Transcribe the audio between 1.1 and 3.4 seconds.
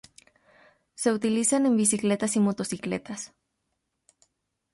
utilizan en bicicletas y motocicletas.